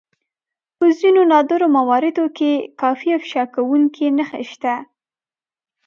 [0.77, 2.51] په ځينو نادرو مواردو کې
[2.81, 4.73] کافي افشا کوونکې نښې شته.